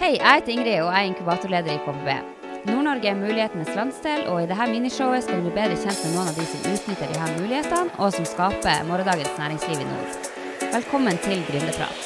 [0.00, 2.06] Hei, jeg heter Ingrid og jeg er inkubatorleder i KBB.
[2.70, 6.30] Nord-Norge er mulighetenes landsdel, og i dette minishowet skal du bli bedre kjent med noen
[6.30, 10.30] av de som utnytter her mulighetene, og som skaper morgendagens næringsliv i nord.
[10.72, 12.00] Velkommen til Gründerprat.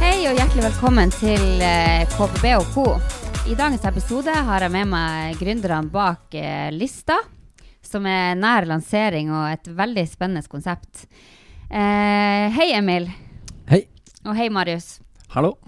[0.00, 2.90] Hei og hjertelig velkommen til eh, KBB og co.
[3.52, 7.20] I dagens episode har jeg med meg gründerne bak eh, Lista,
[7.84, 11.04] som er nær lansering og et veldig spennende konsept.
[11.68, 13.10] Eh, hei, Emil.
[13.68, 13.82] Hei.
[14.24, 15.02] Og hei, Marius.
[15.34, 15.58] Hallo.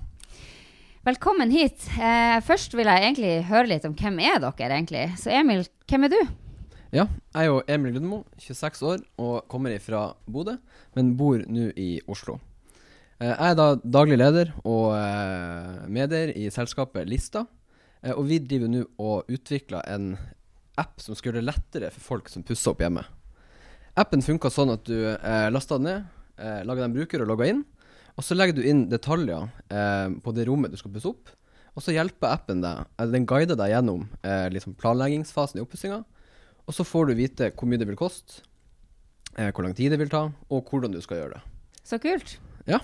[1.04, 1.84] Velkommen hit.
[1.92, 5.02] Eh, først vil jeg egentlig høre litt om hvem er dere egentlig.
[5.20, 6.18] Så Emil, hvem er du?
[6.96, 10.56] Ja, jeg er jo Emil Lundmo, 26 år og kommer fra Bodø,
[10.96, 12.38] men bor nå i Oslo.
[13.20, 17.44] Eh, jeg er da daglig leder og eh, medier i selskapet Lista.
[18.00, 20.14] Eh, og vi driver nå og utvikler en
[20.80, 23.04] app som skal gjøre det lettere for folk som pusser opp hjemme.
[23.98, 26.08] Appen funka sånn at du eh, lasta den ned,
[26.38, 27.64] eh, laga en bruker og logga inn.
[28.18, 31.32] Og så legger du inn detaljer eh, på det rommet du skal pusse opp.
[31.78, 36.02] Og så hjelper appen deg, eller den guider deg gjennom eh, liksom planleggingsfasen i oppussinga.
[36.66, 38.42] Og så får du vite hvor mye det vil koste,
[39.36, 41.44] eh, hvor lang tid det vil ta, og hvordan du skal gjøre det.
[41.86, 42.36] Så kult.
[42.68, 42.82] Ja.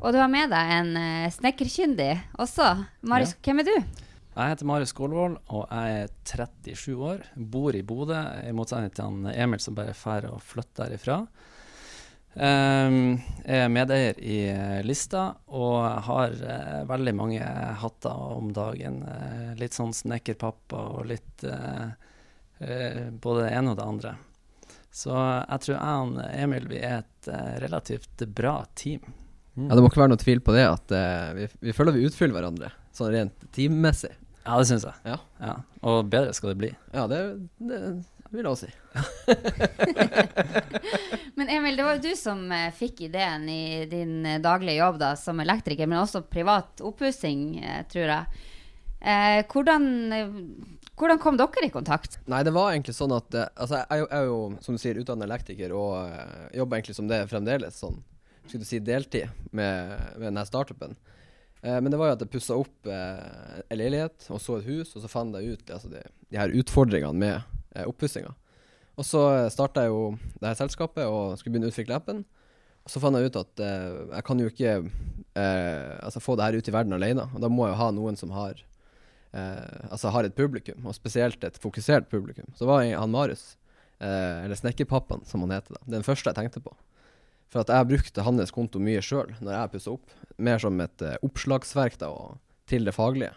[0.00, 2.66] Og du har med deg en uh, snekkerkyndig også.
[3.08, 4.02] Marius, hvem er du?
[4.34, 7.20] Jeg heter Marius Skålvold, og jeg er 37 år.
[7.38, 11.20] Bor i Bodø, i motsetning til han Emil som bare drar og flytter derifra.
[12.34, 19.04] Um, jeg er medeier i uh, Lista og har uh, veldig mange hatter om dagen.
[19.06, 21.46] Uh, litt sånn snekkerpappa og litt
[22.58, 24.16] både det ene og det andre.
[24.94, 27.30] Så jeg tror jeg og Emil vi er et
[27.62, 29.02] relativt bra team.
[29.54, 29.68] Mm.
[29.68, 30.94] Ja, Det må ikke være noe tvil på det at
[31.36, 34.14] vi, vi føler vi utfyller hverandre, sånn rent teammessig.
[34.44, 34.94] Ja, det syns jeg.
[35.08, 35.18] Ja.
[35.40, 35.54] ja.
[35.88, 36.70] Og bedre skal det bli.
[36.92, 37.20] Ja, det,
[37.64, 37.80] det
[38.34, 38.72] vil jeg også si.
[41.38, 45.00] men Emil, det var jo du som uh, fikk ideen i din uh, daglige jobb
[45.00, 48.42] da, som elektriker, men også privat oppussing, uh, tror jeg.
[49.52, 49.82] hvordan,
[50.96, 52.18] hvordan kom dere i kontakt?
[52.24, 55.74] Nei, det var egentlig sånn at altså, jeg, er jo, som du sier, utdannet elektriker
[55.76, 58.00] og jobber egentlig som det fremdeles, sånn
[58.46, 60.96] skulle du si deltid med, med denne startupen.
[61.64, 65.00] Men det var jo at jeg pussa opp en leilighet og så et hus, og
[65.00, 67.36] så fant jeg ut altså, de, de her utfordringene med
[67.74, 68.34] eh, oppussinga.
[68.94, 70.02] Og så starta jeg jo
[70.38, 72.22] det her selskapet og skulle begynne å utvikle appen.
[72.84, 76.46] Og så fant jeg ut at eh, jeg kan jo ikke eh, altså få det
[76.46, 77.26] her ut i verden alene.
[77.32, 78.60] Og da må jeg jo ha noen som har
[79.34, 82.50] eh, altså har et publikum, og spesielt et fokusert publikum.
[82.58, 83.54] Så var han Marius,
[83.98, 85.96] eh, eller Snekkerpappaen som han heter, da.
[85.96, 86.76] Den første jeg tenkte på.
[87.54, 90.14] For at jeg brukte hans konto mye sjøl når jeg pussa opp.
[90.42, 92.10] Mer som et uh, oppslagsverk da,
[92.66, 93.30] til det faglige.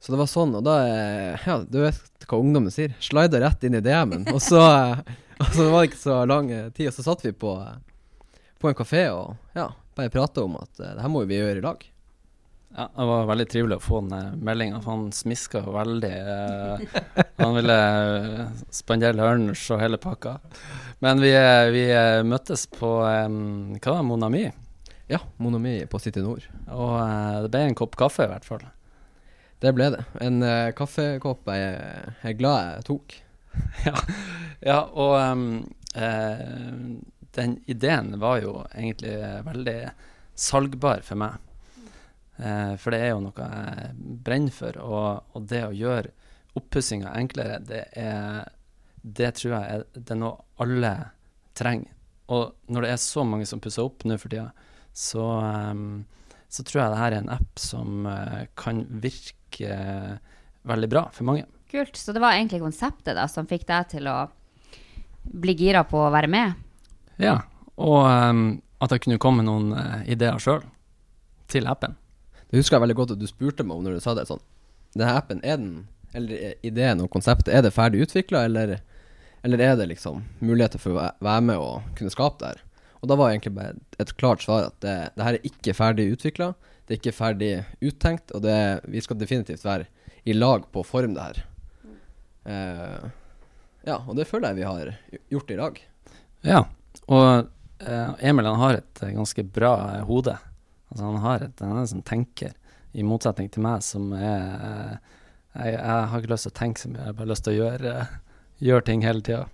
[0.00, 2.94] Så det var sånn, og da eh, Ja, du vet hva ungdommen sier.
[3.04, 4.24] Slida rett inn i DM-en.
[4.32, 4.62] Og så,
[5.42, 8.40] og så var det ikke så lang eh, tid, og så satt vi på, eh,
[8.58, 9.68] på en kafé og ja,
[9.98, 11.84] bare prata om at det her må vi gjøre i lag.
[12.76, 14.78] Ja, Det var veldig trivelig å få den meldinga.
[14.84, 16.12] Han smiska veldig.
[16.34, 17.00] Eh,
[17.40, 17.78] han ville
[18.70, 20.36] spandere lunsj og hele pakka.
[21.02, 21.32] Men vi,
[21.74, 21.84] vi
[22.28, 24.44] møttes på um, hva var Monami?
[25.10, 26.46] Ja, Monami på City Nord.
[26.70, 26.94] Og
[27.42, 28.62] det ble en kopp kaffe, i hvert fall.
[29.60, 30.06] Det ble det.
[30.22, 30.38] En
[30.78, 31.74] kaffekopp jeg,
[32.22, 33.18] er glad jeg tok.
[33.88, 33.96] ja.
[34.62, 35.46] ja, og um,
[37.34, 39.18] den ideen var jo egentlig
[39.50, 39.78] veldig
[40.38, 41.49] salgbar for meg.
[42.40, 43.92] Uh, for det er jo noe jeg
[44.26, 44.78] brenner for.
[44.80, 46.14] Og, og det å gjøre
[46.58, 48.48] oppussinga enklere, det er
[49.00, 50.92] Det tror jeg er, det er noe alle
[51.56, 51.94] trenger.
[52.30, 54.50] Og når det er så mange som pusser opp nå for tida,
[54.92, 56.04] så, um,
[56.52, 58.04] så tror jeg det her er en app som
[58.60, 60.18] kan virke uh,
[60.68, 61.46] veldig bra for mange.
[61.70, 61.96] Kult.
[61.96, 64.18] Så det var egentlig konseptet da som fikk deg til å
[65.22, 66.58] bli gira på å være med?
[67.20, 67.38] Ja,
[67.80, 68.44] og um,
[68.80, 70.62] at jeg kunne komme med noen uh, ideer sjøl
[71.50, 71.96] til appen.
[72.50, 74.26] Det husker jeg veldig godt at du spurte meg om når du sa det.
[74.26, 74.42] sånn,
[74.96, 75.84] Denne appen, er den,
[76.18, 78.80] eller ideen og konseptet, er det ferdig utvikla, eller,
[79.46, 82.64] eller, er det liksom muligheter for å være med og kunne skape det her?
[83.00, 86.10] Og da var egentlig bare et, klart svar at det, det her er ikke ferdig
[86.16, 86.50] utvikla.
[86.84, 87.52] Det er ikke ferdig
[87.86, 88.58] uttenkt, og det,
[88.90, 89.86] vi skal definitivt være
[90.28, 91.40] i lag på å forme det her.
[92.50, 93.06] Uh,
[93.86, 94.92] ja, og det føler jeg vi har
[95.32, 95.80] gjort i dag.
[96.44, 96.60] Ja,
[97.06, 97.24] og
[97.86, 99.72] uh, Emil han har et ganske bra
[100.08, 100.34] hode.
[100.90, 102.52] Altså Han har et, han er en som tenker,
[102.90, 104.96] i motsetning til meg som er
[105.54, 107.52] jeg, jeg, har ikke lyst til å tenke så mye, jeg har bare lyst til
[107.52, 107.92] å gjøre,
[108.66, 109.44] gjøre ting hele tida.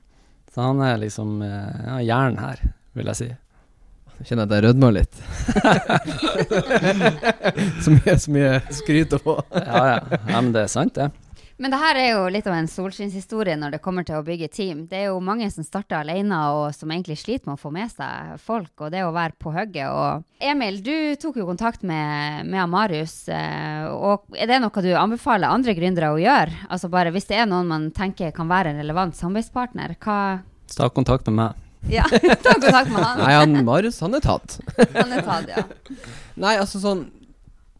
[0.52, 2.58] Så han er liksom ja, hjernen her,
[2.96, 3.28] vil jeg si.
[4.16, 5.14] Jeg kjenner at jeg rødmer litt.
[7.84, 9.34] så, mye, så mye skryt å få.
[9.52, 9.98] ja, ja.
[10.16, 11.08] ja, men det er sant, det.
[11.58, 14.48] Men det her er jo litt av en solskinnshistorie når det kommer til å bygge
[14.52, 14.82] team.
[14.90, 17.88] Det er jo mange som starter alene og som egentlig sliter med å få med
[17.94, 19.88] seg folk, og det å være på hugget.
[19.88, 20.92] Og Emil, du
[21.22, 23.16] tok jo kontakt med, med Marius.
[23.32, 26.52] eh, Og er det noe du anbefaler andre gründere å gjøre?
[26.68, 30.18] Altså bare hvis det er noen man tenker kan være en relevant samarbeidspartner, hva
[30.76, 31.62] ta kontakt med meg.
[31.88, 33.20] Ja, ta kontakt med han.
[33.22, 34.58] Nei, han Marius, han er tatt.
[34.92, 35.62] Han er tatt, ja.
[36.36, 37.06] Nei, altså sånn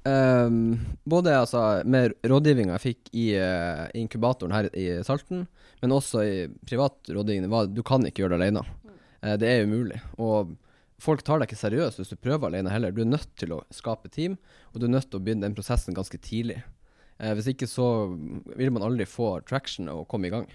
[0.07, 5.47] ehm, Både altså, med rådgivninga jeg fikk i uh, inkubatoren her i Salten,
[5.83, 6.37] men også i
[6.67, 8.65] privat rådgivning, var du kan ikke gjøre det alene.
[9.23, 10.01] Uh, det er umulig.
[10.23, 10.55] Og
[11.03, 12.95] folk tar deg ikke seriøst hvis du prøver alene heller.
[12.95, 14.39] Du er nødt til å skape team,
[14.73, 16.63] og du er nødt til å begynne den prosessen ganske tidlig.
[17.19, 17.89] Uh, hvis ikke så
[18.57, 20.49] vil man aldri få traction og komme i gang.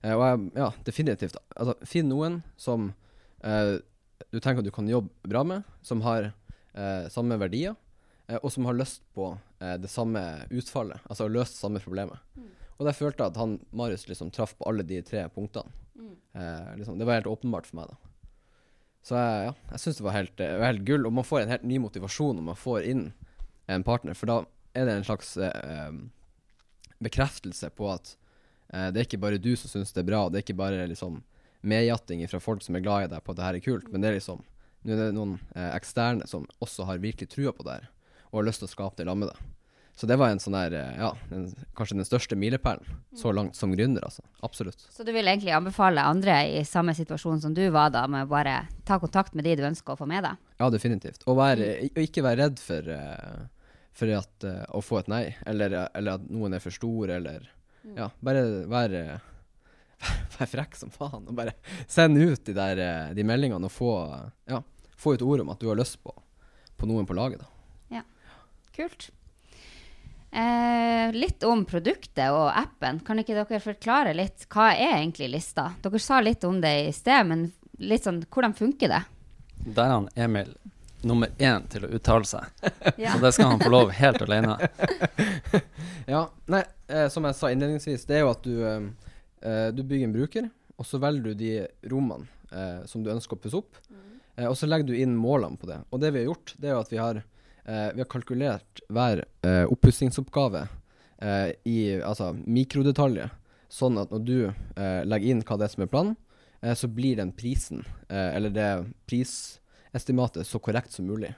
[0.00, 1.36] Og jeg, ja, definitivt.
[1.60, 2.86] Altså, finn noen som
[3.40, 6.30] du tenker at du kan jobbe bra med, som har
[7.12, 7.74] samme verdier,
[8.42, 12.20] og som har lyst på eh, det samme utfallet, altså å løse samme problemet.
[12.78, 15.72] Og der følte jeg at han Marius liksom traff på alle de tre punktene.
[16.32, 17.96] Eh, liksom, det var helt åpenbart for meg, da.
[19.02, 21.52] Så jeg, ja, jeg syns det var helt, eh, helt gull, og man får en
[21.54, 23.04] helt ny motivasjon når man får inn
[23.70, 24.38] en partner, for da
[24.76, 25.92] er det en slags eh, eh,
[27.00, 28.14] bekreftelse på at
[28.72, 30.60] eh, det er ikke bare du som syns det er bra, og det er ikke
[30.60, 31.22] bare liksom
[31.60, 34.04] medjatting fra folk som er glad i deg på at det her er kult, men
[34.04, 34.44] det er liksom
[34.80, 37.88] nå er det noen eh, eksterne som også har virkelig trua på det her,
[38.30, 39.56] og har lyst til å skape det sammen med deg.
[40.00, 41.42] Så det var en sånn der, eh, ja, en,
[41.76, 42.86] kanskje den største milepælen
[43.20, 44.22] så langt som gründer, altså.
[44.46, 44.86] Absolutt.
[44.88, 48.30] Så du vil egentlig anbefale andre i samme situasjon som du var da, med å
[48.30, 50.40] bare ta kontakt med de du ønsker å få med deg?
[50.56, 51.26] Ja, definitivt.
[51.26, 53.44] Og, være, og ikke være redd for, eh,
[54.00, 57.50] for at, eh, å få et nei, eller, eller at noen er for stor, eller
[57.96, 59.04] Ja, bare være
[60.38, 63.94] Vær frekk som faen, og bare send ut de der de meldingene og få,
[64.48, 64.64] ja,
[64.96, 66.16] få ut ord om at du har lyst på,
[66.80, 67.59] på noen på laget, da.
[68.76, 69.10] Kult.
[70.30, 73.00] Eh, litt om produktet og appen.
[73.06, 75.72] Kan ikke dere forklare litt hva er egentlig lista?
[75.82, 77.48] Dere sa litt om det i sted, men
[77.82, 79.02] litt sånn, hvordan funker det?
[79.66, 80.54] Der er han Emil
[81.02, 82.46] nummer én til å uttale seg.
[83.00, 83.12] Ja.
[83.14, 84.58] Så det skal han få lov helt alene.
[86.10, 88.86] Ja, nei, eh, som jeg sa innledningsvis, det er jo at du, eh,
[89.46, 90.48] eh, du bygger en bruker,
[90.80, 91.50] og så velger du de
[91.92, 93.78] rommene eh, som du ønsker å pusse opp,
[94.34, 95.76] eh, og så legger du inn målene på det.
[95.92, 97.20] Og det vi har gjort, det er jo at vi har,
[97.64, 100.66] eh, vi har kalkulert hver eh, oppussingsoppgave
[101.22, 103.30] eh, i altså, mikrodetaljer,
[103.70, 106.16] sånn at når du eh, legger inn hva det er som er planen,
[106.62, 108.70] eh, så blir den prisen, eh, eller det
[109.10, 111.34] prisestimatet, så korrekt som mulig.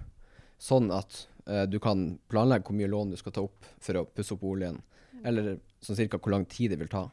[0.62, 4.06] Sånn at eh, du kan planlegge hvor mye lån du skal ta opp for å
[4.06, 4.80] pusse opp boligen,
[5.24, 7.08] eller sånn cirka hvor lang tid det vil ta.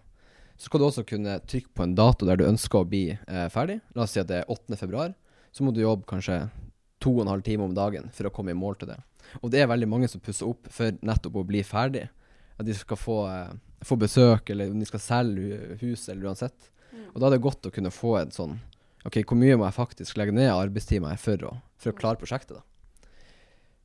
[0.60, 3.14] Så skal du også kunne trykke på en dato der du ønsker å bli
[3.54, 3.78] ferdig.
[3.96, 4.76] La oss si at det er 8.
[4.76, 5.14] februar.
[5.56, 6.50] Så må du jobbe kanskje
[7.00, 8.98] to og en halv time om dagen for å komme i mål til det.
[9.44, 12.08] Og det er veldig mange som pusser opp for nettopp å bli ferdig.
[12.60, 13.54] At de skal få, eh,
[13.86, 16.70] få besøk, eller om de skal selge hu- hus, eller uansett.
[17.14, 18.60] Og da er det godt å kunne få en sånn
[19.06, 22.20] OK, hvor mye må jeg faktisk legge ned av arbeidstimer for å, for å klare
[22.20, 22.62] prosjektet, da.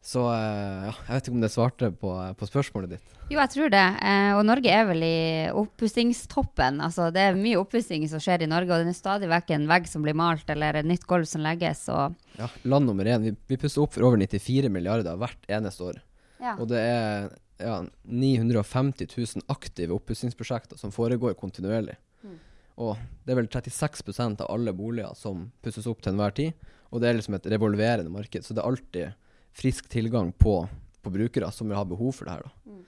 [0.05, 3.12] Så eh, ja, jeg vet ikke om det svarte på, på spørsmålet ditt.
[3.31, 3.85] Jo, jeg tror det.
[4.05, 5.21] Eh, og Norge er vel i
[5.56, 6.83] oppussingstoppen.
[6.85, 9.65] Altså, det er mye oppussing som skjer i Norge, og det er stadig vekk en
[9.71, 11.87] vegg som blir malt, eller et nytt gulv som legges.
[11.89, 13.25] Og Ja, land nummer én.
[13.25, 16.03] Vi, vi pusser opp for over 94 milliarder hvert eneste år.
[16.43, 16.59] ja.
[16.59, 17.33] Og det er
[17.65, 21.97] ja, 950 000 aktive oppussingsprosjekter som foregår kontinuerlig.
[22.21, 22.39] Mm.
[22.85, 26.73] Og det er vel 36% av alle boliger som pusses opp til enhver tid.
[26.93, 29.21] Og det er liksom et revolverende marked, så det er alltid
[29.54, 30.58] frisk tilgang på,
[31.02, 32.46] på brukere som vil ha behov for det her.
[32.46, 32.73] Da.
[32.73, 32.82] Mm.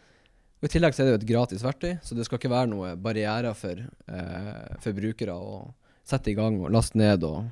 [0.57, 2.71] Og I tillegg så er det jo et gratis verktøy, så det skal ikke være
[2.73, 5.61] noe barrierer for, eh, for brukere å
[6.07, 7.45] sette i gang og laste ned og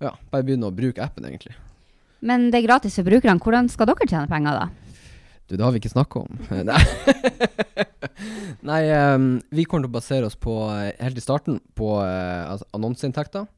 [0.00, 1.56] ja, bare begynne å bruke appen, egentlig.
[2.24, 3.40] Men det er gratis for brukerne.
[3.40, 4.96] Hvordan skal dere tjene penger, da?
[5.48, 6.40] Du, det har vi ikke snakka om.
[6.68, 7.86] Nei,
[8.68, 8.80] Nei
[9.16, 12.68] um, vi kommer til å basere oss på, eh, helt i starten, på uh, altså,
[12.76, 13.48] annonseinntekter.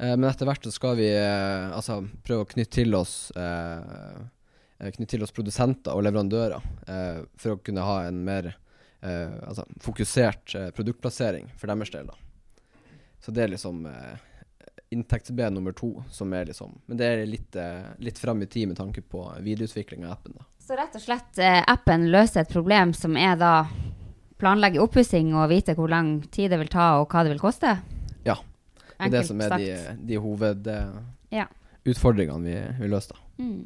[0.00, 4.20] Eh, men etter hvert så skal vi eh, altså, prøve å knytte til oss eh,
[4.80, 9.66] Knytte til oss produsenter og leverandører eh, for å kunne ha en mer eh, altså,
[9.84, 12.08] fokusert eh, produktplassering for deres del.
[12.08, 12.88] Da.
[13.20, 14.14] Så det er liksom eh,
[14.96, 17.60] inntektsben nummer to, som er liksom Men det er litt,
[18.00, 20.40] litt fram i tid med tanke på videreutvikling av appen.
[20.40, 20.48] da.
[20.64, 23.52] Så rett og slett appen løser et problem som er da
[24.40, 27.76] planlegge oppussing og vite hvor lang tid det vil ta og hva det vil koste?
[28.24, 28.40] Ja.
[29.00, 29.68] Det er det som er de,
[30.10, 33.12] de hovedutfordringene vi, vi løser.
[33.16, 33.20] da.
[33.40, 33.62] Mm.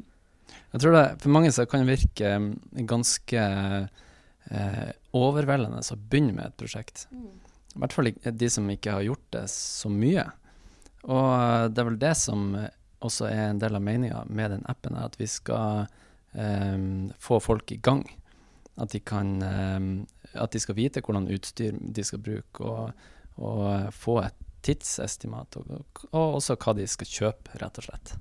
[0.75, 2.47] Jeg tror det for mange så kan det virke um,
[2.87, 3.41] ganske
[4.51, 7.05] eh, overveldende å begynne med et prosjekt.
[7.11, 7.13] I
[7.81, 10.25] hvert fall de som ikke har gjort det så mye.
[11.07, 12.73] Og eh, det er vel det som eh,
[13.05, 15.85] også er en del av meninga med den appen, er at vi skal
[16.33, 16.77] eh,
[17.23, 18.03] få folk i gang.
[18.75, 19.83] At de kan eh,
[20.35, 22.91] at de skal vite hvordan utstyr de skal bruke, og,
[23.39, 28.15] og få et tidsestimat, og, og, også hva de skal kjøpe, rett og slett.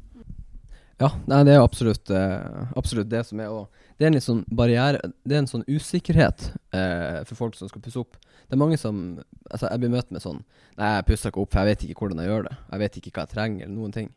[1.01, 3.51] Ja, nei, det er absolutt, eh, absolutt det som er.
[3.51, 7.59] òg det er en litt sånn barriere Det er en sånn usikkerhet eh, for folk
[7.59, 8.19] som skal pusse opp.
[8.49, 9.21] Det er mange som
[9.51, 10.43] Altså, jeg blir møtt med sånn
[10.79, 12.55] Nei, jeg pusser ikke opp, for jeg vet ikke hvordan jeg gjør det.
[12.73, 14.09] Jeg vet ikke hva jeg trenger, eller noen ting.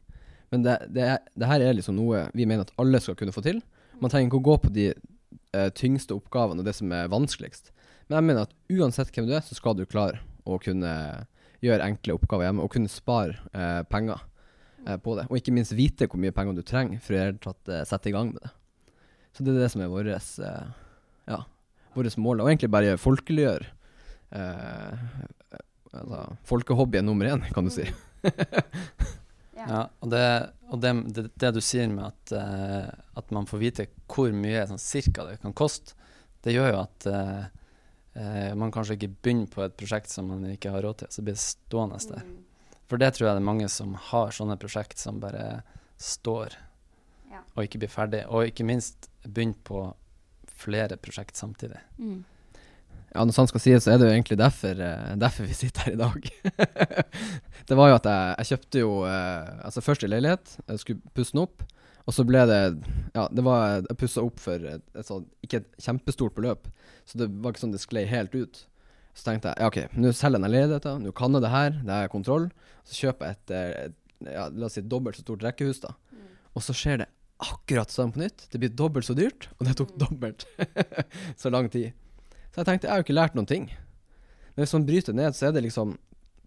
[0.50, 3.36] Men det, det, er, det her er liksom noe vi mener at alle skal kunne
[3.36, 3.60] få til.
[4.02, 7.70] Man trenger ikke å gå på de eh, tyngste oppgavene og det som er vanskeligst.
[8.08, 10.94] Men jeg mener at uansett hvem du er, så skal du klare å kunne
[11.64, 14.22] gjøre enkle oppgaver hjemme og kunne spare penger
[14.88, 15.28] eh, på det.
[15.30, 18.16] Og ikke minst vite hvor mye penger du trenger for å tatt eh, sette i
[18.16, 18.54] gang med det.
[19.36, 20.70] Så det er det som er vårt eh,
[21.30, 21.42] ja,
[21.96, 22.42] mål.
[22.42, 23.68] Og egentlig bare folkeliggjøre
[24.38, 25.04] eh,
[25.94, 27.86] altså, Folkehobbyen nummer én, kan du si.
[29.62, 30.26] ja, og, det,
[30.72, 34.66] og det, det, det, du sier med at, uh, at, man får vite hvor mye
[34.70, 35.94] sånn, cirka det kan koste,
[36.46, 37.08] det gjør jo at
[38.18, 41.24] uh, man kanskje ikke begynner på et prosjekt som man ikke har råd til, så
[41.24, 42.24] blir det stående der.
[42.26, 42.38] Mm.
[42.88, 45.62] For det tror jeg det er mange som har sånne prosjekt som bare
[46.00, 46.56] står
[47.32, 47.44] ja.
[47.56, 48.24] og ikke blir ferdig.
[48.32, 49.84] Og ikke minst begynner på
[50.58, 51.80] flere prosjekt samtidig.
[52.00, 52.24] Mm.
[53.14, 55.88] Ja, når sant skal sies, så er det jo egentlig derfor, uh, derfor vi sitter
[55.88, 56.30] her i dag.
[57.70, 61.16] det var jo at jeg, jeg kjøpte jo eh, Altså først i leilighet, jeg skulle
[61.16, 61.64] pusse den opp.
[62.08, 62.62] Og så ble det
[63.16, 66.70] Ja, det var Jeg pussa opp for et, et sånt, ikke et kjempestort beløp,
[67.08, 68.64] så det var ikke sånn det sklei helt ut.
[69.18, 71.78] Så tenkte jeg ja, OK, nå selger jeg den leiligheten, nå kan jeg det her,
[71.88, 72.50] det er kontroll.
[72.88, 75.96] Så kjøper jeg et, eh, et ja, la oss si dobbelt så stort rekkehus, da.
[76.14, 76.28] Mm.
[76.58, 77.08] Og så skjer det
[77.44, 78.48] akkurat sånn på nytt.
[78.52, 79.98] Det blir dobbelt så dyrt, og det tok mm.
[80.04, 80.46] dobbelt
[81.42, 81.94] så lang tid.
[82.52, 83.68] Så jeg tenkte jeg har jo ikke lært noen ting.
[84.54, 85.98] Men hvis man bryter ned, så er det liksom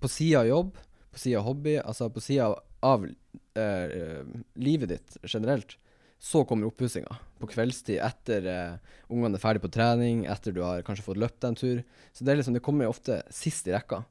[0.00, 0.72] på sida av jobb,
[1.10, 4.22] på sida av hobby, altså på sida av eh,
[4.54, 5.76] livet ditt generelt,
[6.20, 10.84] så kommer oppussinga på kveldstid etter eh, ungene er ferdig på trening, etter du har
[10.84, 11.82] kanskje fått løpt en tur.
[12.12, 14.02] Så det, liksom, det kommer ofte sist i rekka.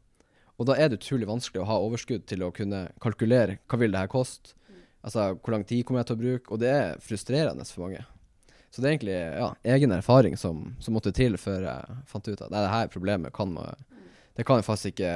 [0.60, 3.94] Og da er det utrolig vanskelig å ha overskudd til å kunne kalkulere hva vil
[3.94, 4.56] det her koste.
[5.06, 6.52] Altså hvor lang tid kommer jeg til å bruke?
[6.52, 8.02] Og det er frustrerende for mange.
[8.70, 12.42] Så det er egentlig ja, egen erfaring som, som, måtte til før jeg fant ut
[12.42, 13.56] at nei, det her problemet kan
[14.38, 15.14] Det kan faktisk ikke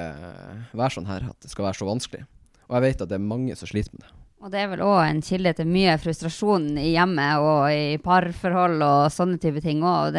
[0.73, 2.25] være sånn her at det skal være så vanskelig.
[2.73, 4.15] Og jeg vet at det er mange som sliter med det.
[4.43, 8.81] Og det er vel òg en kilde til mye frustrasjon i hjemmet og i parforhold
[8.83, 10.17] og sånne type ting òg.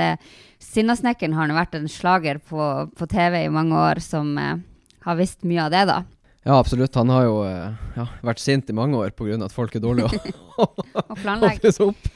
[0.62, 4.62] Sinnasnekkeren har nå vært en slager på, på, TV i mange år som eh,
[5.04, 5.98] har visst mye av det, da.
[6.46, 6.96] Ja, absolutt.
[6.96, 9.36] Han har jo eh, ja, vært sint i mange år pga.
[9.44, 10.08] at folk er dårlige
[10.62, 10.70] å
[11.26, 12.10] holde seg opp.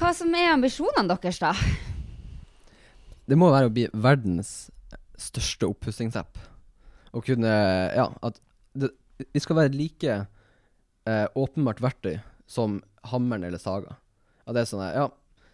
[0.00, 1.52] Hva som er ambisjonene deres, da?
[3.28, 4.72] Det må være å bli verdens
[5.20, 6.48] største oppussingsapp.
[7.12, 7.52] Å kunne
[7.94, 8.40] Ja, at
[9.32, 10.14] vi skal være like
[11.06, 13.96] eh, åpenbart verktøy som hammeren eller saga.
[14.46, 15.08] At det er sånn ja,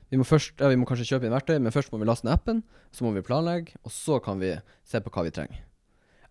[0.09, 2.27] vi må, først, ja, vi må kanskje kjøpe inn verktøy, men først må vi laste
[2.27, 2.63] ned appen,
[2.95, 4.55] så må vi planlegge, og så kan vi
[4.89, 5.65] se på hva vi trenger.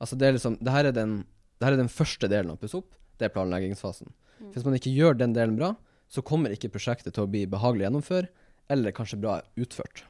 [0.02, 1.20] Altså det er liksom, det her er den,
[1.58, 4.10] det her er den første delen av Pussopp, det er planleggingsfasen.
[4.38, 4.52] Mm.
[4.56, 5.76] Hvis man ikke gjør den delen bra,
[6.10, 8.30] så kommer ikke prosjektet til å bli behagelig å gjennomføre,
[8.74, 10.04] eller kanskje bra utført.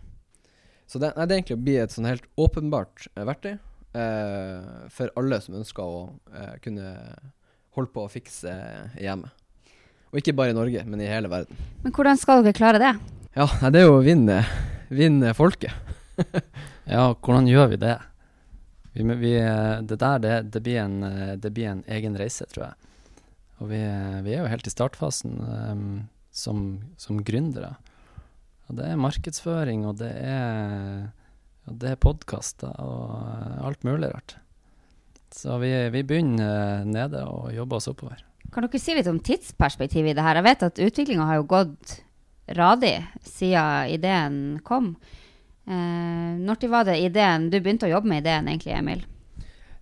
[0.88, 3.58] Så det, nei, det er egentlig å bli et sånn helt åpenbart eh, verktøy
[4.94, 6.00] for alle som ønsker å
[6.34, 6.94] eh, kunne
[7.78, 8.54] holde på å fikse
[9.00, 9.30] hjemme.
[10.12, 11.60] Og ikke bare i Norge, men i hele verden.
[11.84, 12.94] Men hvordan skal dere klare det?
[13.38, 14.40] Ja, Det er jo å vinne,
[14.90, 15.74] vinne folket.
[16.96, 17.98] ja, hvordan gjør vi det?
[18.98, 19.34] Vi, vi,
[19.86, 21.02] det der, det, det, blir en,
[21.38, 23.20] det, blir en, egen reise, tror jeg.
[23.62, 23.82] Og vi,
[24.26, 25.86] vi er jo helt i startfasen um,
[26.34, 26.64] som,
[26.98, 27.76] som gründere.
[28.68, 31.08] Og det er markedsføring, og det er,
[31.68, 34.38] og det er podkaster og alt mulig rart.
[35.34, 38.24] Så vi, vi begynner nede og jobber oss oppover.
[38.54, 40.40] Kan dere si litt om tidsperspektivet i det her?
[40.40, 41.98] Jeg vet at utviklinga har jo gått
[42.58, 42.96] radig
[43.28, 44.94] siden ideen kom.
[45.68, 49.04] Eh, når var det ideen Du begynte å jobbe med ideen, egentlig, Emil?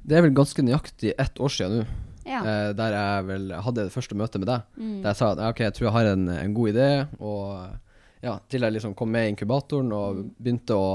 [0.01, 1.86] Det er vel ganske nøyaktig ett år siden nå.
[2.25, 2.39] Ja.
[2.42, 4.63] Eh, der jeg vel hadde det første møtet med deg.
[4.82, 4.96] Mm.
[5.04, 6.88] Der jeg sa at ok, jeg tror jeg har en, en god idé.
[7.22, 10.32] Og ja, til jeg liksom kom med i inkubatoren og mm.
[10.42, 10.89] begynte å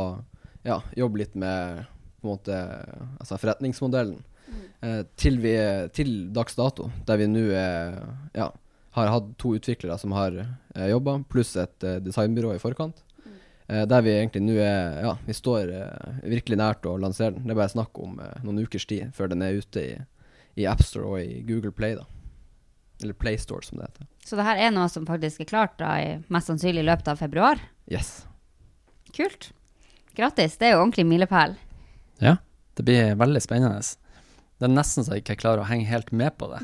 [0.67, 1.85] ja, jobbe litt med
[2.21, 2.57] på en måte,
[3.19, 4.19] altså forretningsmodellen.
[4.81, 5.55] Eh, til, vi,
[5.97, 8.51] til dags dato, der vi nå ja,
[8.91, 13.03] har hatt to utviklere som har eh, jobba, pluss et eh, designbyrå i forkant.
[13.23, 13.35] Mm.
[13.67, 17.47] Eh, der vi egentlig nå er Ja, vi står eh, virkelig nært å lansere den.
[17.47, 19.93] Det er bare snakk om eh, noen ukers tid før den er ute i,
[20.59, 21.95] i AppStore og i Google Play.
[21.99, 22.07] da
[23.03, 24.11] Eller PlayStore, som det heter.
[24.27, 27.15] Så det her er noe som faktisk er klart da i mest sannsynlig i løpet
[27.15, 27.63] av februar?
[27.91, 28.25] Yes.
[29.15, 29.53] Kult.
[30.17, 30.57] Grattis.
[30.59, 31.57] Det er jo ordentlig milepæl.
[32.21, 32.37] Ja,
[32.77, 33.81] det blir veldig spennende.
[34.61, 36.61] Det er nesten så jeg ikke klarer å henge helt med på det.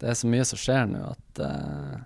[0.00, 1.96] Det er så mye som skjer nå at uh,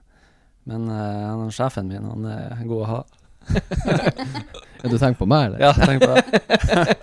[0.70, 3.00] Men uh, sjefen min, han er god å ha.
[4.82, 5.62] Er du tenker på meg, eller?
[5.62, 6.22] Ja, tenk på det.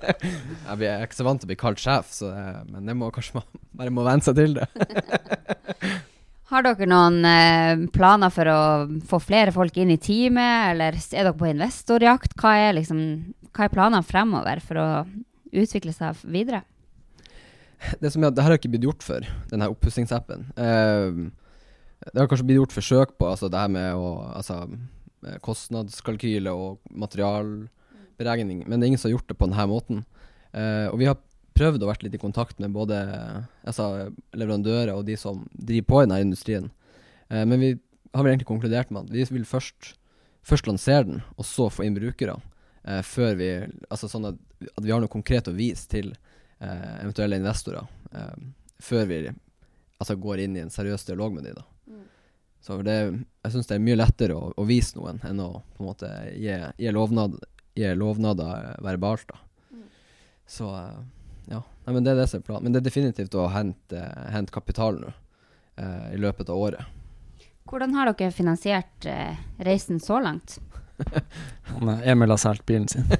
[0.79, 2.31] Jeg er ikke så vant til å bli kalt sjef, så
[2.67, 4.67] men det må kanskje man bare må venne seg til det.
[6.50, 8.60] Har dere noen eh, planer for å
[9.06, 12.34] få flere folk inn i teamet, eller er dere på investorjakt?
[12.41, 13.01] Hva er, liksom,
[13.53, 14.88] hva er planene fremover for å
[15.53, 16.63] utvikle seg videre?
[18.01, 20.50] Det som er det her har ikke blitt gjort før, denne oppussingsappen.
[20.58, 21.22] Eh,
[22.10, 24.63] det har kanskje blitt gjort forsøk på altså det her med å Altså
[25.44, 30.06] kostnadskalkyler og materialberegning, men det er ingen som har gjort det på denne måten.
[30.56, 31.20] Eh, og vi har
[31.60, 32.98] prøvd å vært litt i kontakt med både
[33.68, 36.70] altså, leverandører og de som driver på i denne industrien.
[37.28, 37.74] Eh, men vi
[38.13, 39.94] har vel egentlig konkludert med at vi vil først,
[40.48, 42.39] først lansere den, og så få inn brukere.
[42.84, 43.50] Eh, før vi
[43.89, 44.39] Altså sånn at,
[44.72, 47.88] at vi har noe konkret å vise til eh, eventuelle investorer.
[48.13, 48.39] eh,
[48.80, 49.20] før vi
[50.00, 51.60] altså, går inn i en seriøs dialog med dem.
[51.88, 52.06] Mm.
[52.63, 52.98] Så det,
[53.44, 56.10] jeg syns det er mye lettere å, å vise noen enn å på en måte
[56.36, 57.36] gi, gi, lovnad,
[57.75, 59.28] gi lovnader eh, verbalt.
[59.30, 59.39] Da.
[60.50, 61.00] Så eh.
[61.89, 62.67] Nei, men det er det som er planen.
[62.67, 63.98] Men det er definitivt å hente,
[64.29, 66.84] hente kapital nå eh, i løpet av året.
[67.65, 70.60] Hvordan har dere finansiert eh, reisen så langt?
[71.79, 73.10] Eh, Emil har solgt bilen sin.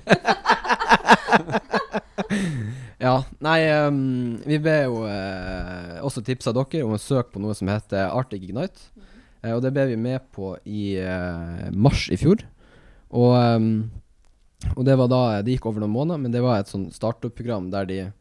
[3.00, 7.56] Ja, nei um, Vi ble jo eh, også tipsa dere om å søke på noe
[7.58, 8.90] som heter Arctic Ignite.
[9.42, 12.44] Eh, og det ble vi med på i eh, mars i fjor.
[13.10, 13.90] Og, um,
[14.76, 17.72] og det var da Det gikk over noen måneder, men det var et sånn startup-program
[17.74, 18.16] der de eh,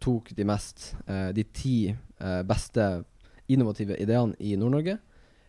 [0.00, 3.04] tok de mest eh, De ti eh, beste
[3.50, 4.98] innovative ideene i Nord-Norge.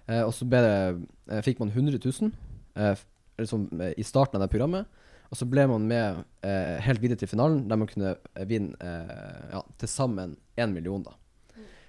[0.10, 2.32] Eh, og så eh, fikk man 100 000
[2.76, 3.06] eh,
[3.40, 4.90] liksom, eh, i starten av det programmet.
[5.32, 8.76] Og så ble man med eh, helt videre til finalen, der man kunne eh, vinne
[8.84, 11.04] eh, ja, til sammen én million.
[11.06, 11.16] da.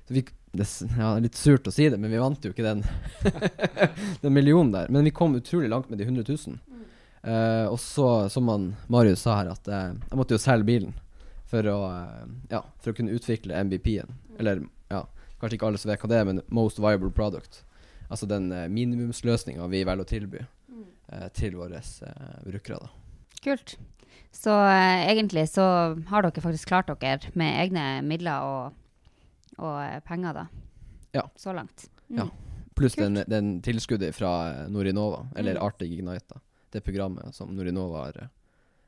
[0.07, 2.67] Så vi, det er ja, litt surt å si det, men vi vant jo ikke
[2.67, 2.85] den,
[4.23, 4.93] den millionen der.
[4.93, 6.61] Men vi kom utrolig langt med de 100 000.
[7.23, 10.95] Eh, og så, som man, Marius sa her, at eh, jeg måtte jo selge bilen
[11.53, 14.15] for å, eh, ja, for å kunne utvikle MVP-en.
[14.41, 15.05] Eller ja,
[15.41, 17.61] kanskje ikke alle som vet hva det er, men Most Viable Product.
[18.09, 20.41] Altså den eh, minimumsløsninga vi velger å tilby
[21.13, 22.81] eh, til våre eh, brukere.
[22.81, 22.89] da.
[23.45, 23.77] Kult.
[24.33, 25.65] Så eh, egentlig så
[26.09, 28.79] har dere faktisk klart dere med egne midler og,
[29.59, 30.47] og eh, penger, da.
[31.13, 31.27] Ja.
[31.37, 31.89] Så langt.
[32.13, 32.31] Ja.
[32.77, 34.31] Pluss den, den tilskuddet fra
[34.73, 35.65] Norinova, eller Mm.
[35.67, 36.25] Arctic Ignite.
[36.33, 36.41] da.
[36.73, 38.07] Det programmet som Norinova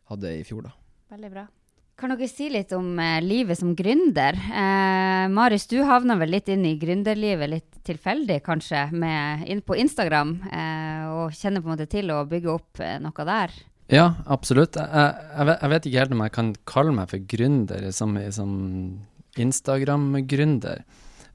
[0.09, 0.63] hadde i fjor.
[0.65, 0.73] da.
[1.13, 1.47] Veldig bra.
[1.95, 4.35] Kan dere si litt om eh, livet som gründer?
[4.35, 9.77] Eh, Marius, du havna vel litt inn i gründerlivet litt tilfeldig, kanskje, med, inn på
[9.79, 13.55] Instagram, eh, og kjenner på en måte til å bygge opp eh, noe der?
[13.95, 14.75] Ja, absolutt.
[14.81, 14.91] Jeg,
[15.37, 18.51] jeg, vet, jeg vet ikke helt om jeg kan kalle meg for gründer, som, som
[19.47, 20.83] Instagram-gründer.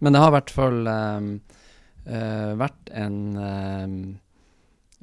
[0.04, 1.32] Men det har i hvert fall ehm,
[2.04, 3.18] eh, vært en
[3.48, 3.98] ehm,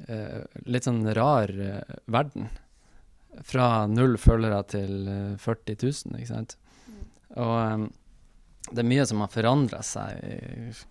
[0.05, 0.39] eh,
[0.69, 1.53] litt sånn rar
[2.05, 2.51] verden.
[3.45, 6.57] Fra null følgere til eh, 40 000, ikke sant.
[7.37, 7.87] Og um,
[8.71, 10.81] det er mye som har forandra seg, eh,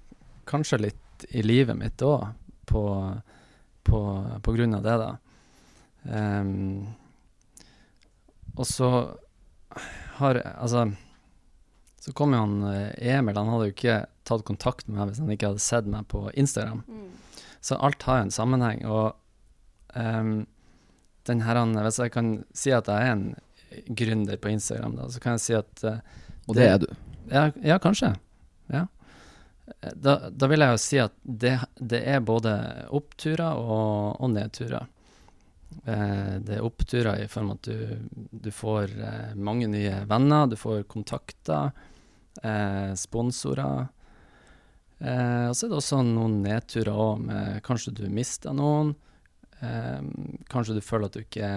[0.48, 2.28] kanskje litt i livet mitt òg,
[2.66, 2.84] på,
[3.86, 4.00] på,
[4.42, 5.10] på grunn av det, da.
[6.06, 6.86] Um,
[8.56, 8.88] og så
[10.16, 10.84] har Altså
[12.00, 15.22] Så kom jo han eh, Emil, han hadde jo ikke tatt kontakt med meg hvis
[15.22, 16.84] han ikke hadde sett meg på Instagram.
[17.60, 18.84] Så alt har jo en sammenheng.
[18.86, 19.16] Og
[19.98, 20.46] ehm,
[21.28, 23.26] den her, hvis jeg kan si at jeg er en
[23.98, 25.98] gründer på Instagram, da, så kan jeg si at uh,
[26.46, 26.86] Og det, er du.
[27.32, 28.14] ja, ja, kanskje.
[28.72, 28.86] Ja.
[29.94, 32.54] Da, da vil jeg jo si at det, det er både
[32.94, 34.86] oppturer og, og nedturer.
[35.84, 40.46] Eh, det er oppturer i form av at du, du får eh, mange nye venner,
[40.46, 41.74] du får kontakter,
[42.42, 43.88] eh, sponsorer.
[44.98, 48.94] Eh, og så er det også noen nedturer òg, med kanskje du mister noen.
[49.60, 50.00] Eh,
[50.52, 51.50] kanskje du føler at du ikke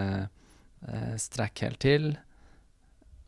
[0.87, 2.09] eh, strekker helt til.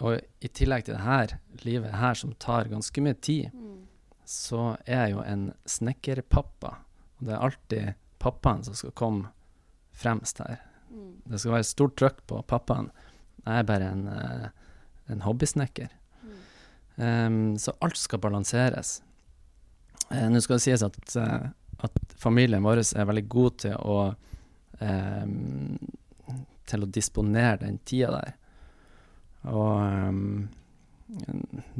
[0.01, 3.51] Og i tillegg til det her livet her som tar ganske mye tid,
[4.25, 6.73] så er jeg jo en snekkerpappa.
[7.19, 9.29] Og det er alltid pappaen som skal komme
[9.97, 10.63] fremst her.
[11.27, 12.89] Det skal være stort trøkk på pappaen.
[13.45, 14.47] Jeg er bare en, eh,
[15.13, 15.91] en hobbysnekker.
[17.01, 18.99] Um, så alt skal balanseres.
[20.11, 23.95] Uh, Nå skal det sies at, at familien vår er veldig god til å
[24.85, 25.77] em,
[26.69, 28.35] til å disponere den tida der.
[29.51, 30.21] Og em,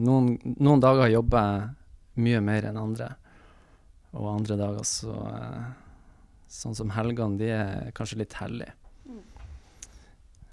[0.02, 3.14] noen, noen dager jobber jeg mye mer enn andre,
[4.18, 5.72] og andre dager så eh,
[6.52, 8.74] Sånn som helgene, de er kanskje litt hellige.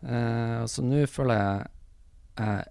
[0.06, 2.68] Eh, så nå føler jeg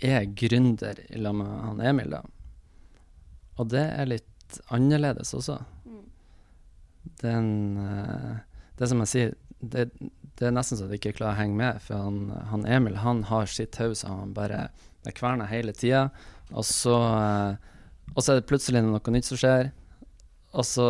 [0.00, 2.22] jeg er gründer i lag med han Emil, da.
[3.62, 5.60] Og det er litt annerledes også.
[7.22, 8.42] Den eh,
[8.78, 9.86] Det som jeg sier, det,
[10.38, 11.80] det, er nesten så du ikke klarer å henge med.
[11.84, 14.66] For han, han Emil han har sitt hode som han bare
[15.14, 16.08] kverner hele tida.
[16.52, 19.70] Og så, uh, og så er det plutselig noe nytt som skjer,
[20.54, 20.88] og så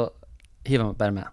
[0.67, 1.31] hiver han bare med.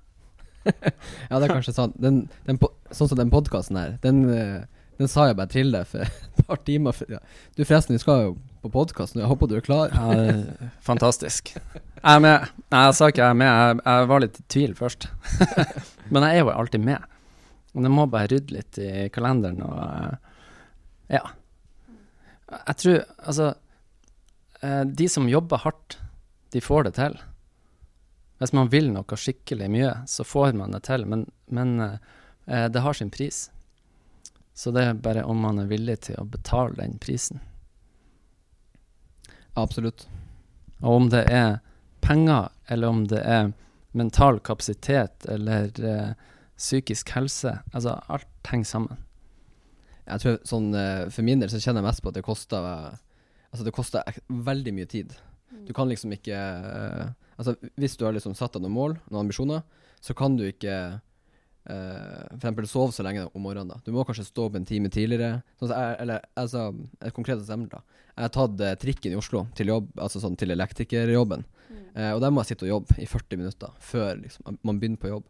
[0.69, 1.97] ja, det er kanskje sant.
[2.01, 2.59] Den, den,
[2.93, 6.41] sånn som den podkasten her, den, uh, den, sa jeg bare til deg for et
[6.47, 7.15] par timer før.
[7.17, 7.21] Ja.
[7.57, 9.93] Du forresten, vi skal jo på podkasten, jeg håper du er klar.
[9.95, 11.55] ja, fantastisk.
[11.55, 12.51] Jeg er med.
[12.73, 15.07] Nei, jeg sa ikke jeg er med, jeg, jeg var litt i tvil først.
[16.13, 17.17] Men jeg er jo alltid med.
[17.71, 20.15] Men jeg må bare rydde litt i kalenderen og uh,
[21.11, 21.23] Ja.
[22.51, 22.97] Jeg tror
[23.31, 23.51] Altså,
[24.63, 25.97] uh, de som jobber hardt,
[26.51, 27.15] de får det til.
[28.41, 31.05] Hvis man vil noe skikkelig mye, så får man det til.
[31.07, 31.97] Men, men uh,
[32.45, 33.45] det har sin pris.
[34.53, 37.39] Så det er bare om man er villig til å betale den prisen.
[39.59, 40.07] Absolutt.
[40.81, 41.59] Og om det er
[42.01, 43.51] penger, eller om det er
[43.91, 46.11] mental kapasitet eller eh,
[46.57, 49.01] psykisk helse, altså alt henger sammen.
[50.07, 52.65] Jeg tror sånn, eh, For min del så kjenner jeg mest på at det koster
[53.51, 55.13] Altså det koster veldig mye tid.
[55.51, 55.65] Mm.
[55.67, 59.25] Du kan liksom ikke uh, Altså Hvis du har liksom satt deg noen mål, noen
[59.25, 59.63] ambisjoner,
[60.01, 61.01] så kan du ikke
[61.69, 63.69] Uh, for sove så lenge om morgenen.
[63.69, 65.41] da Du må kanskje stå opp en time tidligere.
[65.59, 67.69] Sånn jeg, eller altså, Et konkret eksempel.
[67.69, 67.83] da
[68.15, 71.45] Jeg har tatt uh, trikken i Oslo til jobb Altså sånn til elektrikerjobben.
[71.69, 71.83] Mm.
[71.95, 75.01] Uh, og der må jeg sitte og jobbe i 40 minutter før liksom, man begynner
[75.01, 75.29] på jobb.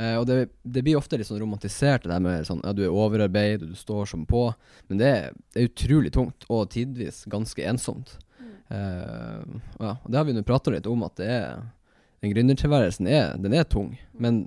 [0.00, 2.94] og det, det, blir ofte litt sånn romantisert, det der med sånn ja, du er
[2.94, 4.46] overarbeid, du står som på.
[4.88, 8.14] Men det er, det er utrolig tungt, og tidvis ganske ensomt.
[8.40, 9.58] Mm.
[9.82, 11.60] ja, og det har vi nå prata litt om, at det er
[12.22, 13.92] den gründertilværelsen er, den er tung.
[14.12, 14.46] Men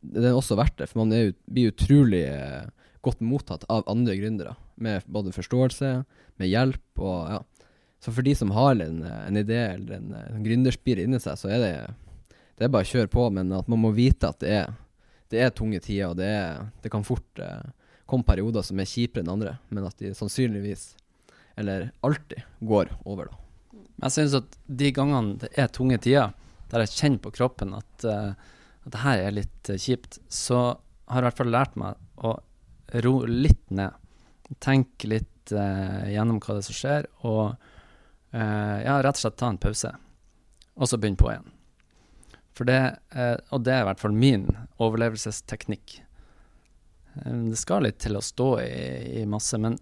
[0.00, 2.66] det er også verdt det, for man er, blir utrolig eh,
[3.04, 4.54] godt mottatt av andre gründere.
[4.78, 5.92] Med både forståelse,
[6.38, 7.40] med hjelp og ja.
[7.98, 11.50] Så for de som har en, en idé eller en, en gründerspir inni seg, så
[11.50, 11.72] er det,
[12.54, 13.24] det er bare å kjøre på.
[13.34, 14.76] Men at man må vite at det er,
[15.34, 17.72] det er tunge tider, og det, er, det kan fort eh,
[18.08, 20.92] komme perioder som er kjipere enn andre, men at de sannsynligvis,
[21.58, 23.82] eller alltid, går over, da.
[24.04, 26.30] Jeg synes at de gangene det er tunge tider,
[26.70, 28.30] der jeg kjenner på kroppen at uh,
[28.84, 30.60] at det her er litt uh, kjipt, så
[31.08, 32.34] har jeg i hvert fall lært meg å
[33.04, 33.96] ro litt ned.
[34.64, 37.42] Tenke litt eh, gjennom hva det er som skjer, og
[38.32, 39.90] eh, ja, rett og slett ta en pause.
[40.76, 41.50] Og så begynne på igjen.
[42.68, 42.78] Det,
[43.54, 44.48] og det er i hvert fall min
[44.82, 45.98] overlevelsesteknikk.
[47.22, 49.76] det skal litt til å stå i, i masse, men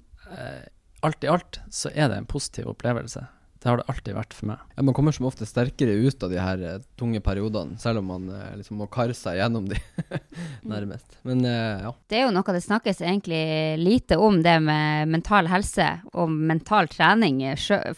[1.07, 3.23] alt i alt så er det en positiv opplevelse.
[3.67, 4.61] Det har det alltid vært for meg.
[4.77, 8.13] Ja, Man kommer som ofte sterkere ut av de her uh, tunge periodene, selv om
[8.13, 9.81] man uh, liksom må karre seg gjennom de,
[10.73, 11.17] nærmest.
[11.27, 11.91] Men uh, ja.
[12.07, 13.41] Det er jo noe det snakkes egentlig
[13.81, 17.41] lite om, det med mental helse og mental trening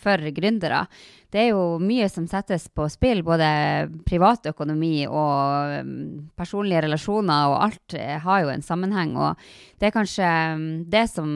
[0.00, 0.87] for gründere.
[1.28, 3.50] Det er jo mye som settes på spill, både
[4.09, 5.92] privatøkonomi og um,
[6.33, 9.12] personlige relasjoner, og alt har jo en sammenheng.
[9.20, 9.37] Og
[9.76, 11.28] det er kanskje um, det som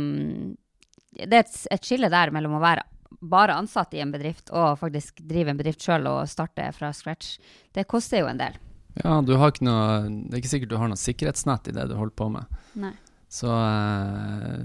[1.21, 2.89] Det er et skille der mellom å være
[3.23, 7.37] bare ansatt i en bedrift og faktisk drive en bedrift sjøl og starte fra scratch,
[7.77, 8.59] det koster jo en del.
[9.01, 11.87] Ja, du har ikke noe, det er ikke sikkert du har noe sikkerhetsnett i det
[11.89, 12.59] du holder på med.
[12.83, 12.93] Nei.
[13.33, 14.59] Så uh,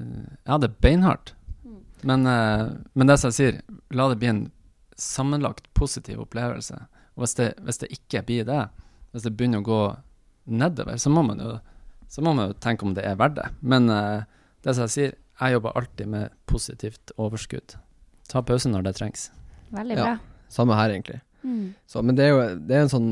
[0.43, 1.31] ja, det er beinhardt.
[2.01, 3.61] Men, uh, men, det som jeg sier,
[3.95, 4.43] la det bli en
[4.99, 6.75] sammenlagt positiv opplevelse.
[7.15, 8.65] Og hvis det, hvis det ikke blir det,
[9.13, 9.81] hvis det begynner å gå
[10.51, 11.55] nedover, så må man jo,
[12.19, 13.47] må man jo tenke om det er verdt det.
[13.63, 14.27] Men uh,
[14.65, 17.77] det som jeg sier, jeg jobber alltid med positivt overskudd.
[18.31, 19.29] Ta pause når det trengs.
[19.75, 20.13] Veldig bra.
[20.15, 21.21] Ja, samme her, egentlig.
[21.43, 21.73] Mm.
[21.87, 23.11] Så, men det er jo det er en sånn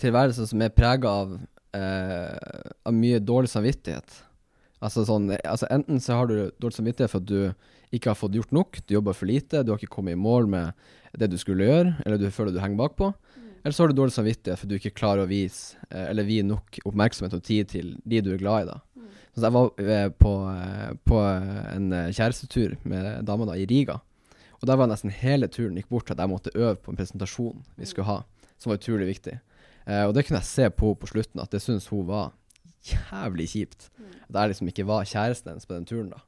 [0.00, 1.34] tilværelse som er prega av,
[1.76, 4.22] eh, av mye dårlig samvittighet.
[4.84, 8.36] Altså sånn, altså Enten så har du dårlig samvittighet for at du ikke har fått
[8.36, 11.38] gjort nok, du jobber for lite, du har ikke kommet i mål med det du
[11.40, 13.10] skulle gjøre, eller du føler du henger bakpå.
[13.10, 13.48] Mm.
[13.64, 16.28] Eller så har du dårlig samvittighet for at du ikke klarer å vise, eh, eller
[16.28, 18.70] vie nok oppmerksomhet og tid til de du er glad i.
[18.70, 18.78] da.
[19.38, 21.18] Så jeg var eh, på, eh, på
[21.78, 24.00] en eh, kjærestetur med dama da, i Riga.
[24.58, 26.98] Og der var nesten hele turen gikk bort til at jeg måtte øve på en
[26.98, 28.20] presentasjon vi skulle ha,
[28.58, 29.38] som var utrolig viktig.
[29.86, 32.32] Eh, og det kunne jeg se på henne på slutten, at det syntes hun var
[32.88, 33.90] jævlig kjipt.
[34.28, 36.22] At jeg liksom ikke var kjæresten hennes på den turen, da.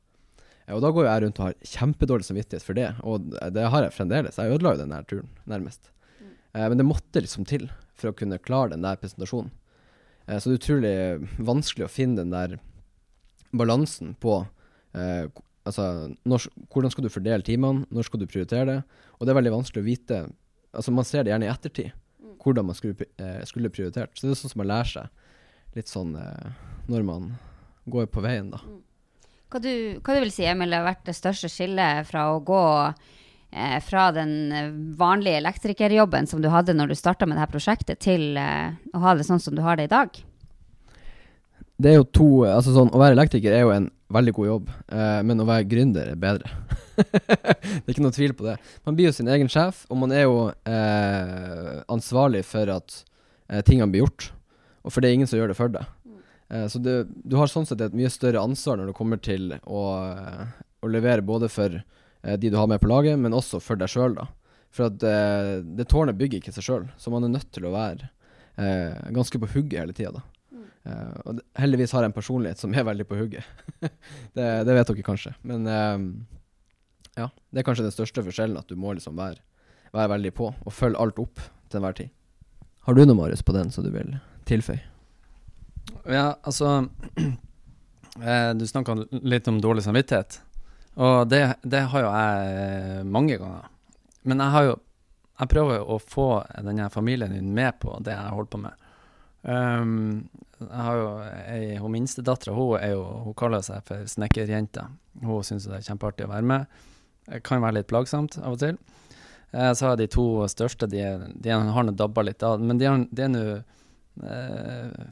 [0.67, 3.87] Eh, og da går jeg rundt og har kjempedårlig samvittighet for det, og det har
[3.87, 4.39] jeg fremdeles.
[4.39, 5.91] Jeg ødela jo den der turen, nærmest.
[6.55, 9.51] Eh, men det måtte liksom til for å kunne klare den der presentasjonen.
[10.27, 12.59] Eh, så det er utrolig vanskelig å finne den der
[13.51, 14.45] balansen på
[14.97, 15.25] eh,
[15.69, 15.87] altså,
[16.29, 18.79] når, hvordan skal du fordele timene, når skal du prioritere det?
[19.19, 20.23] Og det er veldig vanskelig å vite
[20.71, 22.35] altså Man ser det gjerne i ettertid, mm.
[22.45, 24.13] hvordan man skulle, eh, skulle prioritert.
[24.15, 26.53] Så det er sånn som man lærer seg litt sånn eh,
[26.91, 27.33] når man
[27.91, 28.61] går på veien, da.
[28.63, 28.79] Mm.
[29.51, 32.63] Hva du, hva du vil si, Emil, har vært det største skillet fra å gå
[32.87, 37.99] eh, fra den eh, vanlige elektrikerjobben som du hadde når du starta med dette prosjektet,
[37.99, 40.21] til eh, å ha det sånn som du har det i dag?
[41.81, 44.71] Det er jo to Altså sånn, Å være elektriker er jo en veldig god jobb,
[44.91, 46.51] eh, men å være gründer er bedre.
[46.99, 48.57] det er ikke noe tvil på det.
[48.83, 52.97] Man blir jo sin egen sjef, og man er jo eh, ansvarlig for at
[53.47, 54.33] eh, tingene blir gjort.
[54.83, 55.87] Og for det er ingen som gjør det for deg.
[56.51, 59.55] Eh, så det, du har sånn sett et mye større ansvar når det kommer til
[59.63, 63.63] å, eh, å levere både for eh, de du har med på laget, men også
[63.63, 64.27] for deg sjøl, da.
[64.71, 68.07] For at det tårnet bygger ikke seg sjøl, så man er nødt til å være
[69.11, 70.40] ganske på hugget hele tida, da.
[70.87, 73.45] Uh, og heldigvis har jeg en personlighet som er veldig på hugget.
[74.37, 75.35] det, det, vet dere kanskje.
[75.47, 75.99] Men uh,
[77.21, 79.43] ja, det er kanskje den største forskjellen, at du må liksom være,
[79.93, 82.15] være veldig på og følge alt opp til enhver tid.
[82.87, 84.17] Har du noe, Marius, på den som du vil
[84.49, 84.81] tilføye?
[86.09, 86.89] Ja, altså
[88.23, 90.41] eh, Du snakka litt om dårlig samvittighet.
[91.01, 93.69] Og det, det har jo jeg mange ganger.
[94.23, 94.79] Men jeg har jo
[95.41, 96.29] Jeg prøver å få
[96.61, 98.90] denne familien din med på det jeg holder på med.
[99.43, 100.29] Um,
[100.61, 102.83] jeg har jo ei, Hun minstedattera hun,
[103.25, 104.89] hun kaller seg for snekkerjenta.
[105.23, 106.81] Hun syns det er kjempeartig å være med.
[107.27, 108.77] Det kan være litt plagsomt av og til.
[109.53, 112.61] Eh, så har de to største, de, de har nå dabba litt av.
[112.61, 113.45] Men de, de er nå
[114.27, 115.09] eh,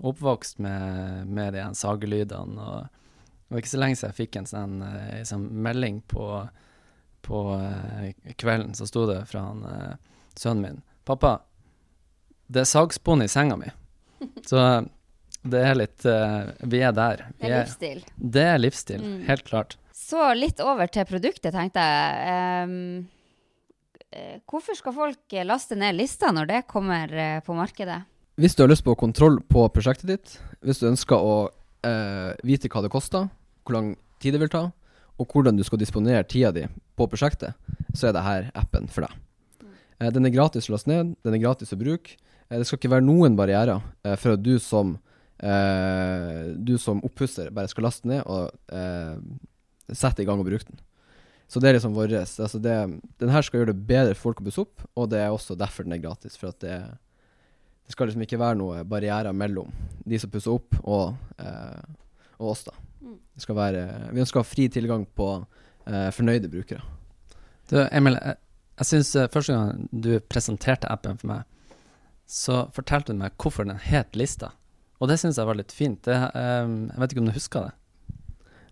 [0.00, 2.64] oppvokst med, med de sagelydene.
[2.64, 6.26] Og det ikke så lenge siden jeg fikk en sånn, en eh, sånn melding på,
[7.26, 8.74] på eh, kvelden.
[8.78, 10.82] Så sto det fra han, eh, sønnen min.
[11.04, 11.40] 'Pappa,
[12.50, 13.70] det er sagspon i senga mi.
[14.48, 14.58] Så
[15.40, 17.22] det er litt uh, Vi er der.
[17.38, 18.02] Vi det er livsstil.
[18.36, 19.22] det er livsstil, mm.
[19.30, 19.78] helt klart.
[19.96, 22.66] Så litt over til produktet, tenkte jeg.
[22.66, 23.06] Um,
[24.50, 27.14] hvorfor skal folk laste ned lista når det kommer
[27.46, 28.02] på markedet?
[28.40, 30.36] Hvis du har lyst på kontroll på prosjektet ditt,
[30.66, 33.28] hvis du ønsker å uh, vite hva det koster,
[33.62, 34.66] hvor lang tid det vil ta,
[35.20, 36.64] og hvordan du skal disponere tida di
[36.96, 37.56] på prosjektet,
[37.94, 39.18] så er dette appen for deg.
[40.00, 40.10] Mm.
[40.16, 42.16] Den er gratis å laste ned, den er gratis å bruke.
[42.48, 44.96] Eh, det skal ikke være noen barrierer eh, for at du som,
[45.38, 49.18] eh, du som oppusser bare skal laste ned og eh,
[49.92, 50.80] sette i gang og bruke den.
[51.50, 54.44] Så det er liksom vår altså Den her skal gjøre det bedre for folk å
[54.46, 56.36] pusse opp, og det er også derfor den er gratis.
[56.38, 56.76] For at det,
[57.82, 59.72] det skal liksom ikke være noen barrierer mellom
[60.06, 61.80] de som pusser opp, og, eh,
[62.38, 62.76] og oss, da.
[63.02, 63.16] Mm.
[63.34, 63.82] Det skal være,
[64.14, 66.86] vi ønsker å ha fri tilgang på eh, fornøyde brukere.
[67.70, 68.20] Du, Emil,
[68.80, 71.76] jeg, syns første gang du presenterte appen for meg,
[72.30, 74.52] så fortalte du meg hvorfor den het Lista.
[75.00, 76.02] Og det syns jeg var litt fint.
[76.04, 77.74] Det, um, jeg vet ikke om du husker det?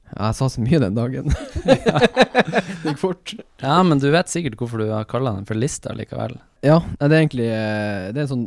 [0.09, 1.33] Ja, jeg sa så mye den dagen.
[1.69, 3.35] det gikk fort.
[3.61, 6.39] Ja, men du vet sikkert hvorfor du har kalla den for Lista likevel?
[6.65, 8.47] Ja, det er egentlig eh, Det er en sånn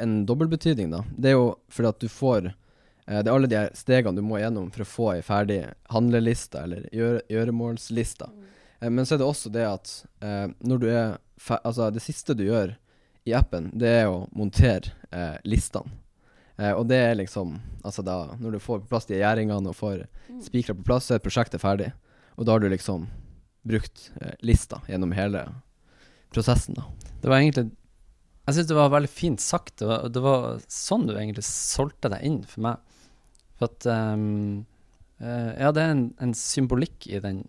[0.00, 1.02] en dobbeltbetydning, da.
[1.10, 4.38] Det er jo fordi at du får eh, Det er alle de stegene du må
[4.38, 8.30] gjennom for å få ei ferdig handleliste eller gjøre, gjøremålsliste.
[8.30, 8.46] Mm.
[8.80, 9.96] Eh, men så er det også det at
[10.60, 12.74] når du er Altså, det siste du gjør
[13.24, 15.88] i appen, det er å montere eh, listene.
[16.60, 19.76] Eh, og det er liksom Altså da Når du får på plass de gjerdingene og
[19.78, 20.40] får mm.
[20.44, 21.90] spikra på plass, så er prosjektet ferdig.
[22.36, 23.08] Og da har du liksom
[23.68, 25.46] brukt eh, lista gjennom hele
[26.32, 26.86] prosessen, da.
[27.20, 27.70] Det var egentlig
[28.46, 29.78] Jeg syns det var veldig fint sagt.
[29.80, 33.00] Det var, det var, sånn du egentlig solgte deg inn for meg.
[33.60, 34.64] For at um,
[35.20, 37.44] uh, Ja, det er en, en symbolikk i den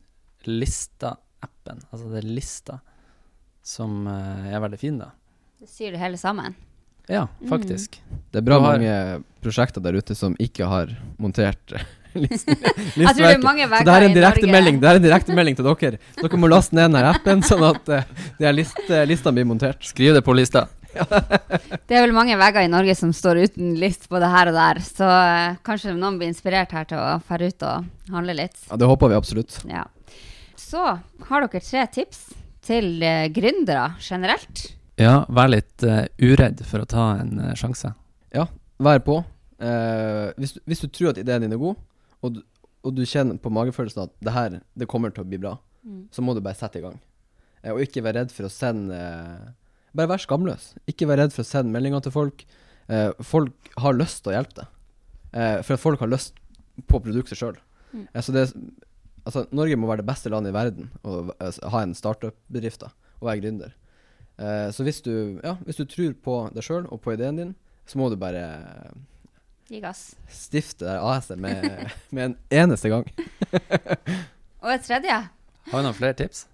[0.49, 1.83] lista-appen.
[1.91, 2.79] Altså det er lista
[3.61, 5.11] som uh, er veldig fin, da.
[5.61, 6.55] Det syr det hele sammen.
[7.11, 8.01] Ja, faktisk.
[8.01, 8.21] Mm.
[8.31, 8.77] Det er bra har...
[8.77, 11.73] mange prosjekter der ute som ikke har montert
[12.13, 12.55] listen.
[12.95, 15.99] Jeg det Så det er en direktemelding Det er en direktemelding til dere.
[16.21, 19.83] Dere må laste ned denne appen, sånn at uh, list, uh, listene blir montert.
[19.85, 20.67] Skriv det på lista.
[21.87, 24.81] det er vel mange vegger i Norge som står uten list både her og der,
[24.83, 28.59] så uh, kanskje noen blir inspirert her til å dra ut og handle litt.
[28.67, 29.61] Ja, Det håper vi absolutt.
[29.71, 29.85] Ja.
[30.71, 30.81] Så
[31.27, 32.29] har dere tre tips
[32.63, 34.69] til uh, gründere generelt.
[35.01, 37.91] Ja, vær litt uh, uredd for å ta en uh, sjanse.
[38.31, 38.45] Ja,
[38.79, 39.17] vær på.
[39.61, 41.79] Uh, hvis, hvis, du tror at ideen din er god,
[42.23, 42.39] og du,
[42.87, 46.05] og du kjenner på magefølelsen at det her det kommer til å bli bra, mm.
[46.15, 46.95] så må du bare sette i gang.
[47.67, 49.01] og ikke være redd for å sende
[49.91, 50.69] Bare vær skamløs.
[50.87, 52.45] Ikke vær redd for å sende meldinger til folk.
[53.27, 54.69] folk har lyst til å hjelpe deg.
[55.67, 56.39] for at folk har lyst
[56.87, 57.57] på produktet sjøl.
[57.91, 58.05] Mm.
[59.25, 61.31] Altså, Norge må være det beste landet i verden å
[61.73, 63.77] ha en startup-bedrift og være gründer.
[64.41, 67.55] Uh, så hvis du, ja, hvis du tror på deg sjøl og på ideen din,
[67.89, 68.45] så må du bare
[69.71, 70.17] Gi gass.
[70.27, 71.63] Stifte det AS-et med,
[72.15, 73.05] med, en eneste gang.
[74.63, 75.19] og et tredje?
[75.71, 76.47] Har du noen flere tips?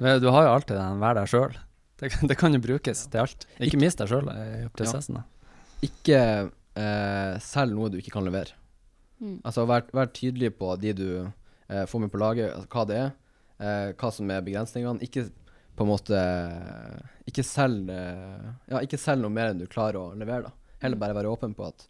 [0.00, 1.58] Men du har jo alltid den 'vær deg sjøl'.
[1.98, 3.10] Det, det, kan jo brukes ja.
[3.10, 3.44] til alt.
[3.58, 5.18] Ikke, ikke mist deg sjøl i prosessen.
[5.18, 5.58] Ja.
[5.84, 8.54] Ikke uh, selg noe du ikke kan levere.
[9.18, 9.40] Mm.
[9.42, 11.08] Altså vær, vær, tydelig på de du
[11.72, 13.10] uh, få med på laget, altså, hva det er.
[13.98, 15.02] hva som er begrensningene.
[15.02, 15.24] Ikke
[15.74, 16.18] på en måte
[17.26, 20.42] Ikke selg ja, ikke selg noe mer enn du klarer å levere.
[20.46, 20.52] da.
[20.82, 21.88] Heller bare være åpen på at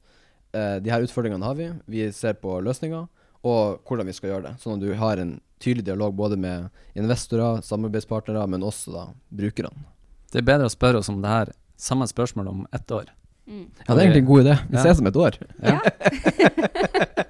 [0.56, 3.04] eh, de her utfordringene har vi, vi ser på løsninger,
[3.44, 4.54] og hvordan vi skal gjøre det.
[4.62, 9.84] Sånn at du har en tydelig dialog både med investorer, samarbeidspartnere, men også da brukerne.
[10.32, 13.12] Det er bedre å spørre oss om det her samme spørsmål om ett år.
[13.48, 13.66] Mm.
[13.84, 14.56] Ja, det er egentlig en god idé.
[14.70, 14.84] Vi Ja.
[14.88, 15.36] ses om et år.
[15.60, 15.78] Ja.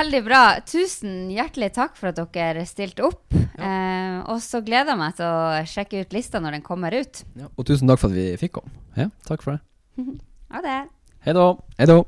[0.00, 0.42] Veldig bra.
[0.64, 3.34] Tusen hjertelig takk for at dere stilte opp.
[3.36, 7.20] Eh, og så gleder jeg meg til å sjekke ut lista når den kommer ut.
[7.50, 8.72] Og tusen takk for at vi fikk komme.
[8.96, 9.60] Ja, takk for det.
[10.50, 10.78] Ha det.
[11.22, 11.44] Hei da.
[11.78, 12.00] Hei da.